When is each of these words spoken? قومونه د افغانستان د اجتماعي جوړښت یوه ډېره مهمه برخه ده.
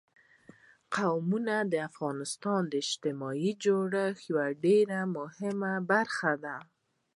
قومونه 0.95 1.55
د 1.71 1.73
افغانستان 1.89 2.61
د 2.67 2.73
اجتماعي 2.83 3.51
جوړښت 3.63 4.21
یوه 4.29 4.45
ډېره 4.63 4.99
مهمه 5.17 5.73
برخه 5.91 6.31
ده. 6.43 6.57